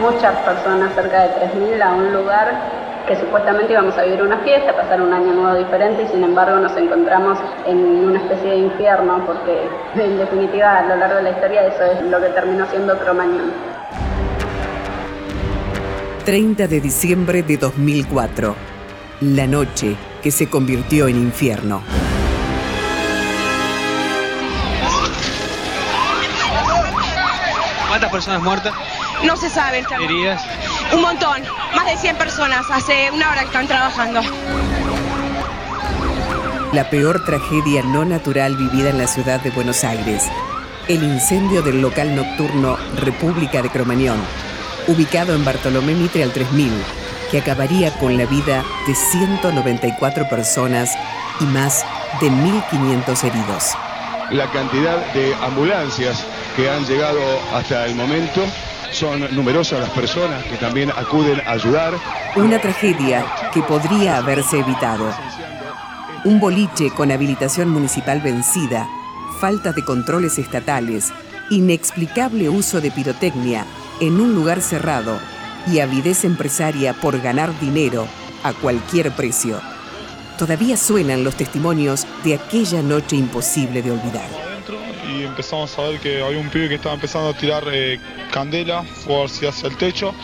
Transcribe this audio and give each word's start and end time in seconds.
muchas 0.00 0.36
personas, 0.38 0.94
cerca 0.94 1.22
de 1.22 1.28
3.000, 1.52 1.82
a 1.82 1.92
un 1.92 2.12
lugar 2.12 2.86
que 3.06 3.16
supuestamente 3.16 3.72
íbamos 3.72 3.96
a 3.96 4.02
vivir 4.02 4.22
una 4.22 4.38
fiesta, 4.38 4.74
pasar 4.74 5.00
un 5.00 5.12
año 5.12 5.32
nuevo 5.32 5.56
diferente 5.56 6.02
y 6.02 6.08
sin 6.08 6.24
embargo 6.24 6.58
nos 6.58 6.76
encontramos 6.76 7.38
en 7.64 7.78
una 7.78 8.18
especie 8.18 8.50
de 8.50 8.56
infierno 8.56 9.24
porque 9.24 9.68
en 9.94 10.18
definitiva 10.18 10.78
a 10.78 10.82
lo 10.86 10.96
largo 10.96 11.16
de 11.16 11.22
la 11.22 11.30
historia 11.30 11.66
eso 11.66 11.84
es 11.84 12.02
lo 12.02 12.20
que 12.20 12.28
terminó 12.30 12.66
siendo 12.66 12.98
Cromañón. 12.98 13.52
30 16.24 16.66
de 16.66 16.80
diciembre 16.80 17.42
de 17.44 17.56
2004, 17.56 18.56
la 19.20 19.46
noche 19.46 19.96
que 20.20 20.32
se 20.32 20.50
convirtió 20.50 21.06
en 21.06 21.16
infierno. 21.16 21.82
¿Cuántas 27.88 28.10
personas 28.10 28.42
muertas? 28.42 28.74
No 29.24 29.36
se 29.36 29.48
sabe. 29.50 29.84
¿Heridas? 30.00 30.42
Un 30.92 31.02
montón, 31.02 31.42
más 31.74 31.86
de 31.86 31.96
100 31.96 32.16
personas, 32.16 32.66
hace 32.70 33.10
una 33.10 33.30
hora 33.30 33.40
que 33.40 33.46
están 33.46 33.66
trabajando. 33.66 34.20
La 36.72 36.90
peor 36.90 37.24
tragedia 37.24 37.82
no 37.82 38.04
natural 38.04 38.56
vivida 38.56 38.90
en 38.90 38.98
la 38.98 39.06
ciudad 39.06 39.40
de 39.40 39.50
Buenos 39.50 39.82
Aires. 39.84 40.24
El 40.88 41.02
incendio 41.02 41.62
del 41.62 41.80
local 41.80 42.14
nocturno 42.14 42.76
República 42.96 43.62
de 43.62 43.70
Cromañón, 43.70 44.18
ubicado 44.86 45.34
en 45.34 45.44
Bartolomé 45.44 45.94
Mitre 45.94 46.22
al 46.22 46.32
3000, 46.32 46.70
que 47.30 47.38
acabaría 47.38 47.92
con 47.98 48.16
la 48.16 48.26
vida 48.26 48.64
de 48.86 48.94
194 48.94 50.28
personas 50.28 50.96
y 51.40 51.44
más 51.44 51.84
de 52.20 52.30
1.500 52.30 53.24
heridos. 53.24 53.74
La 54.30 54.50
cantidad 54.50 54.98
de 55.12 55.34
ambulancias 55.36 56.24
que 56.56 56.68
han 56.68 56.84
llegado 56.84 57.20
hasta 57.54 57.86
el 57.86 57.94
momento 57.94 58.42
son 58.96 59.20
numerosas 59.36 59.80
las 59.80 59.90
personas 59.90 60.42
que 60.44 60.56
también 60.56 60.90
acuden 60.90 61.38
a 61.46 61.52
ayudar. 61.52 61.92
Una 62.34 62.58
tragedia 62.58 63.26
que 63.52 63.60
podría 63.60 64.16
haberse 64.16 64.60
evitado. 64.60 65.12
Un 66.24 66.40
boliche 66.40 66.90
con 66.90 67.12
habilitación 67.12 67.68
municipal 67.68 68.22
vencida, 68.22 68.88
falta 69.38 69.74
de 69.74 69.84
controles 69.84 70.38
estatales, 70.38 71.12
inexplicable 71.50 72.48
uso 72.48 72.80
de 72.80 72.90
pirotecnia 72.90 73.66
en 74.00 74.18
un 74.18 74.34
lugar 74.34 74.62
cerrado 74.62 75.18
y 75.70 75.80
avidez 75.80 76.24
empresaria 76.24 76.94
por 76.94 77.20
ganar 77.20 77.58
dinero 77.60 78.06
a 78.44 78.54
cualquier 78.54 79.12
precio. 79.12 79.60
Todavía 80.38 80.78
suenan 80.78 81.22
los 81.22 81.36
testimonios 81.36 82.06
de 82.24 82.36
aquella 82.36 82.80
noche 82.80 83.16
imposible 83.16 83.82
de 83.82 83.90
olvidar. 83.90 84.45
Empezamos 85.36 85.78
a 85.78 85.82
ver 85.82 86.00
que 86.00 86.22
había 86.22 86.38
un 86.38 86.48
pibe 86.48 86.66
que 86.66 86.76
estaba 86.76 86.94
empezando 86.94 87.28
a 87.28 87.34
tirar 87.34 87.62
eh, 87.70 88.00
candela, 88.32 88.84
fue 88.84 89.22
hacia 89.22 89.50
el 89.68 89.76
techo, 89.76 90.14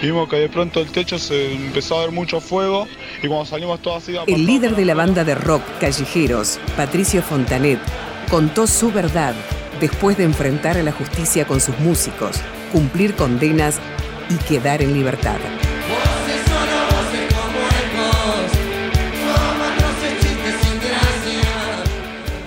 y 0.00 0.06
vimos 0.06 0.30
que 0.30 0.36
de 0.36 0.48
pronto 0.48 0.80
el 0.80 0.90
techo 0.90 1.18
se 1.18 1.52
empezó 1.52 1.98
a 1.98 2.06
ver 2.06 2.10
mucho 2.10 2.40
fuego, 2.40 2.88
y 3.22 3.28
cuando 3.28 3.44
salimos 3.44 3.82
todos 3.82 4.02
así... 4.02 4.16
El 4.26 4.46
líder 4.46 4.74
de 4.74 4.86
la 4.86 4.94
banda 4.94 5.24
de 5.24 5.34
rock 5.34 5.62
Callejeros, 5.78 6.58
Patricio 6.74 7.20
Fontanet, 7.22 7.80
contó 8.30 8.66
su 8.66 8.90
verdad 8.90 9.34
después 9.78 10.16
de 10.16 10.24
enfrentar 10.24 10.78
a 10.78 10.82
la 10.82 10.92
justicia 10.92 11.46
con 11.46 11.60
sus 11.60 11.78
músicos, 11.78 12.40
cumplir 12.72 13.14
condenas 13.14 13.78
y 14.30 14.36
quedar 14.36 14.80
en 14.80 14.94
libertad. 14.94 15.36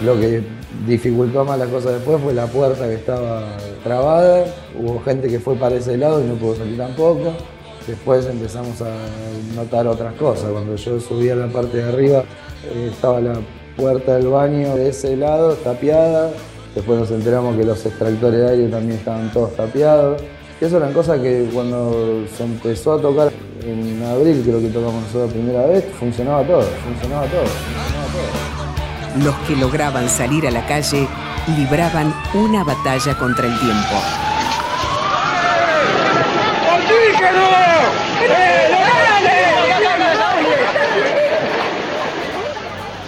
Lo 0.05 0.19
que 0.19 0.43
dificultó 0.85 1.43
más 1.43 1.57
la 1.57 1.66
cosa 1.66 1.89
después 1.89 2.21
fue 2.21 2.31
la 2.31 2.45
puerta 2.45 2.88
que 2.88 2.93
estaba 2.93 3.57
trabada. 3.83 4.45
Hubo 4.79 5.01
gente 5.01 5.27
que 5.27 5.39
fue 5.39 5.55
para 5.55 5.77
ese 5.77 5.97
lado 5.97 6.23
y 6.23 6.27
no 6.27 6.35
pudo 6.35 6.57
salir 6.57 6.77
tampoco. 6.77 7.33
Después 7.88 8.27
empezamos 8.27 8.79
a 8.83 8.93
notar 9.55 9.88
otras 9.88 10.13
cosas. 10.13 10.51
Cuando 10.51 10.75
yo 10.75 10.99
subí 10.99 11.29
a 11.29 11.35
la 11.35 11.47
parte 11.47 11.77
de 11.77 11.83
arriba, 11.85 12.23
eh, 12.66 12.89
estaba 12.91 13.19
la 13.19 13.33
puerta 13.75 14.17
del 14.17 14.27
baño 14.27 14.75
de 14.75 14.89
ese 14.89 15.17
lado 15.17 15.53
tapiada. 15.55 16.29
Después 16.75 16.99
nos 16.99 17.09
enteramos 17.09 17.55
que 17.57 17.63
los 17.63 17.83
extractores 17.83 18.39
de 18.41 18.49
aire 18.49 18.67
también 18.67 18.99
estaban 18.99 19.33
todos 19.33 19.55
tapiados. 19.55 20.22
Y 20.61 20.66
eso 20.66 20.77
eran 20.77 20.93
cosas 20.93 21.19
que 21.19 21.49
cuando 21.51 22.25
se 22.37 22.43
empezó 22.43 22.93
a 22.93 23.01
tocar 23.01 23.31
en 23.66 24.03
abril, 24.03 24.43
creo 24.45 24.61
que 24.61 24.67
tocamos 24.67 25.01
nosotros 25.01 25.29
la 25.29 25.33
primera 25.33 25.66
vez, 25.66 25.83
funcionaba 25.99 26.43
todo, 26.43 26.61
funcionaba 26.61 27.25
todo. 27.25 27.75
Los 29.16 29.36
que 29.48 29.56
lograban 29.56 30.09
salir 30.09 30.46
a 30.46 30.52
la 30.52 30.66
calle 30.66 31.08
libraban 31.56 32.14
una 32.34 32.66
batalla 32.66 33.16
contra 33.18 33.48
el 33.48 33.58
tiempo. 33.59 33.96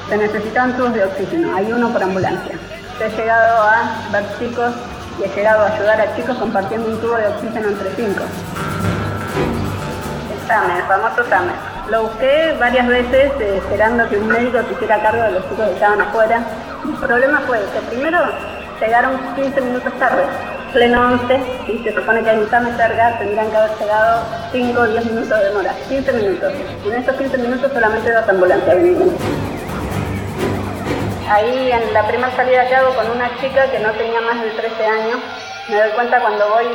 Se 0.09 0.17
necesitan 0.17 0.77
tubos 0.77 0.93
de 0.93 1.03
oxígeno, 1.03 1.53
hay 1.53 1.73
uno 1.73 1.91
por 1.91 2.01
ambulancia. 2.01 2.55
He 3.01 3.09
llegado 3.09 3.63
a 3.63 4.07
ver 4.13 4.25
chicos 4.39 4.73
y 5.19 5.23
he 5.25 5.35
llegado 5.35 5.63
a 5.63 5.73
ayudar 5.73 5.99
a 5.99 6.15
chicos 6.15 6.37
compartiendo 6.37 6.87
un 6.87 7.01
tubo 7.01 7.15
de 7.15 7.27
oxígeno 7.27 7.67
entre 7.67 7.93
cinco. 7.95 8.23
El 10.49 10.83
famoso 10.83 11.29
SAME. 11.29 11.76
Lo 11.89 12.03
busqué 12.03 12.53
varias 12.59 12.85
veces 12.85 13.31
eh, 13.39 13.61
esperando 13.63 14.09
que 14.09 14.17
un 14.17 14.27
médico 14.27 14.59
se 14.67 14.73
hiciera 14.73 15.01
cargo 15.01 15.23
de 15.23 15.31
los 15.31 15.43
chicos 15.49 15.67
que 15.67 15.73
estaban 15.73 16.01
afuera. 16.01 16.41
El 16.83 16.95
problema 16.95 17.41
fue 17.47 17.59
que 17.59 17.79
primero 17.95 18.19
llegaron 18.81 19.17
15 19.35 19.61
minutos 19.61 19.93
tarde, 19.97 20.23
pleno 20.73 21.13
11, 21.13 21.39
y 21.69 21.83
se 21.83 21.95
supone 21.95 22.23
que 22.23 22.29
hay 22.29 22.39
un 22.39 22.49
SAME 22.49 22.75
cerca, 22.75 23.17
tendrían 23.17 23.49
que 23.49 23.57
haber 23.57 23.77
llegado 23.79 24.23
5 24.51 24.81
o 24.81 24.85
10 24.85 25.05
minutos 25.05 25.39
de 25.39 25.45
demora. 25.45 25.73
15 25.87 26.11
minutos. 26.11 26.53
Y 26.83 26.89
en 26.89 26.95
esos 26.95 27.15
15 27.15 27.37
minutos 27.37 27.71
solamente 27.71 28.11
dos 28.11 28.27
ambulancias 28.27 28.75
vinieron. 28.75 29.15
Ahí 31.29 31.71
en 31.71 31.93
la 31.93 32.05
primera 32.05 32.35
salida 32.35 32.67
que 32.67 32.75
hago 32.75 32.93
con 32.95 33.11
una 33.11 33.29
chica 33.39 33.71
que 33.71 33.79
no 33.79 33.91
tenía 33.91 34.19
más 34.21 34.41
de 34.43 34.49
13 34.49 34.85
años, 34.85 35.19
me 35.69 35.77
doy 35.77 35.91
cuenta 35.91 36.19
cuando 36.19 36.49
voy, 36.49 36.67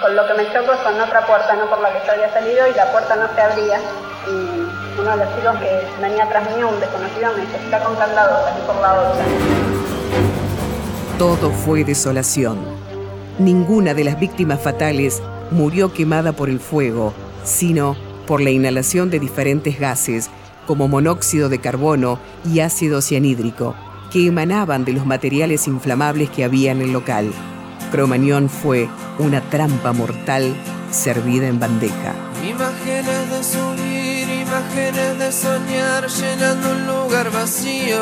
con 0.00 0.16
lo 0.16 0.26
que 0.26 0.34
me 0.34 0.52
choco 0.52 0.72
es 0.72 0.80
con 0.80 0.98
otra 0.98 1.26
puerta, 1.26 1.54
no 1.54 1.66
por 1.66 1.80
la 1.80 1.92
que 1.92 2.06
yo 2.06 2.12
había 2.12 2.32
salido, 2.32 2.66
y 2.66 2.74
la 2.74 2.90
puerta 2.92 3.14
no 3.16 3.28
se 3.34 3.40
abría. 3.42 3.78
Y 4.30 5.00
uno 5.00 5.10
de 5.10 5.16
los 5.16 5.34
chicos 5.36 5.56
que 5.58 6.02
venía 6.02 6.24
atrás 6.24 6.54
mío, 6.54 6.68
un 6.68 6.80
desconocido, 6.80 7.32
me 7.36 7.42
dice, 7.42 7.56
está 7.64 7.82
con 7.82 7.96
candado, 7.96 8.44
salí 8.44 8.60
por 8.66 8.76
la 8.76 8.94
otra. 8.94 9.24
Todo 11.18 11.50
fue 11.50 11.84
desolación. 11.84 12.58
Ninguna 13.38 13.94
de 13.94 14.04
las 14.04 14.18
víctimas 14.18 14.60
fatales 14.60 15.22
murió 15.50 15.92
quemada 15.92 16.32
por 16.32 16.48
el 16.48 16.60
fuego, 16.60 17.14
sino 17.44 17.96
por 18.26 18.40
la 18.40 18.50
inhalación 18.50 19.10
de 19.10 19.18
diferentes 19.18 19.78
gases 19.80 20.30
como 20.66 20.86
monóxido 20.86 21.48
de 21.48 21.60
carbono 21.60 22.18
y 22.44 22.60
ácido 22.60 23.00
cianhídrico, 23.00 23.74
que 24.12 24.26
emanaban 24.26 24.84
de 24.84 24.92
los 24.92 25.06
materiales 25.06 25.66
inflamables 25.66 26.28
que 26.30 26.44
había 26.44 26.72
en 26.72 26.82
el 26.82 26.92
local. 26.92 27.32
Cromañón 27.90 28.50
fue 28.50 28.88
una 29.18 29.40
trampa 29.40 29.92
mortal 29.92 30.54
servida 30.90 31.48
en 31.48 31.58
bandeja. 31.58 32.14
Imágenes 32.46 33.30
de 33.30 33.44
subir, 33.44 33.87
imágenes 34.58 35.18
de 35.18 35.32
soñar, 35.32 36.08
llenando 36.08 36.72
un 36.72 36.86
lugar 36.86 37.30
vacío. 37.30 37.98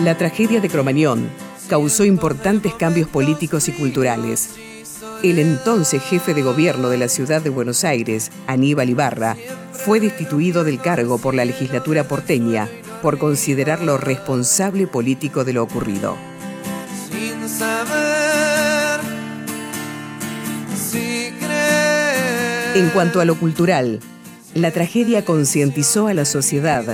La 0.00 0.16
tragedia 0.16 0.60
de 0.60 0.68
Cromañón 0.68 1.28
causó 1.68 2.04
importantes 2.04 2.74
cambios 2.74 3.08
políticos 3.08 3.68
y 3.68 3.72
culturales. 3.72 4.50
El 5.22 5.38
entonces 5.38 6.02
jefe 6.02 6.34
de 6.34 6.42
gobierno 6.42 6.90
de 6.90 6.98
la 6.98 7.08
ciudad 7.08 7.40
de 7.40 7.50
Buenos 7.50 7.84
Aires, 7.84 8.30
Aníbal 8.46 8.90
Ibarra, 8.90 9.36
fue 9.72 10.00
destituido 10.00 10.64
del 10.64 10.80
cargo 10.80 11.18
por 11.18 11.34
la 11.34 11.44
legislatura 11.44 12.04
porteña 12.04 12.68
por 13.00 13.18
considerarlo 13.18 13.96
responsable 13.96 14.86
político 14.86 15.44
de 15.44 15.54
lo 15.54 15.62
ocurrido. 15.62 16.16
Sin 17.10 17.48
saber 17.48 19.00
si. 20.76 21.30
En 22.74 22.90
cuanto 22.90 23.20
a 23.20 23.24
lo 23.24 23.36
cultural, 23.36 24.00
la 24.54 24.70
tragedia 24.70 25.24
concientizó 25.24 26.06
a 26.06 26.14
la 26.14 26.24
sociedad 26.24 26.84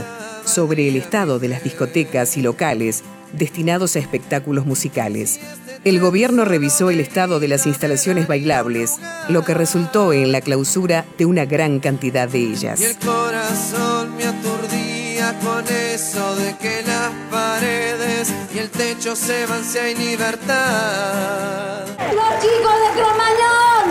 sobre 0.44 0.88
el 0.88 0.96
estado 0.96 1.38
de 1.38 1.48
las 1.48 1.62
discotecas 1.62 2.36
y 2.36 2.42
locales 2.42 3.02
destinados 3.32 3.96
a 3.96 3.98
espectáculos 3.98 4.66
musicales. 4.66 5.38
El 5.84 6.00
gobierno 6.00 6.44
revisó 6.44 6.90
el 6.90 7.00
estado 7.00 7.38
de 7.40 7.48
las 7.48 7.66
instalaciones 7.66 8.26
bailables, 8.26 8.96
lo 9.28 9.44
que 9.44 9.54
resultó 9.54 10.12
en 10.12 10.32
la 10.32 10.40
clausura 10.40 11.04
de 11.16 11.26
una 11.26 11.44
gran 11.44 11.80
cantidad 11.80 12.28
de 12.28 12.38
ellas. 12.38 12.80
Y 12.80 12.84
el 12.84 12.96
corazón 12.98 14.16
me 14.16 14.24
aturdía 14.24 15.38
con 15.38 15.64
eso 15.66 16.34
de 16.36 16.56
que 16.56 16.82
las 16.82 17.10
paredes 17.30 18.32
y 18.54 18.58
el 18.58 18.70
techo 18.70 19.14
se 19.14 19.46
van 19.46 19.64
si 19.64 19.78
hay 19.78 19.94
libertad. 19.94 21.86
¡Los 21.86 22.42
chicos 22.42 22.74
de 22.82 23.00
Cromañón! 23.00 23.84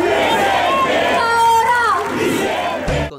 ¡Ahora! 1.21 1.49